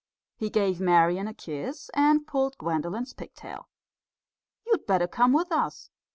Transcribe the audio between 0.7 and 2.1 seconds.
Marian a kiss